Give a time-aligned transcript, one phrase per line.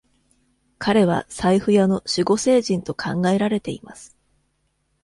[0.79, 4.17] 彼は財布屋の守護聖人と考えられています。